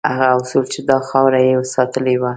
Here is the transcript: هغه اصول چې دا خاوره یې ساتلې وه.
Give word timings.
هغه 0.09 0.27
اصول 0.39 0.63
چې 0.73 0.79
دا 0.89 0.97
خاوره 1.09 1.39
یې 1.47 1.53
ساتلې 1.73 2.15
وه. 2.21 2.29